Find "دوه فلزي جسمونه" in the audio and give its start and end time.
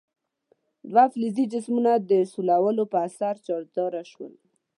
0.91-1.91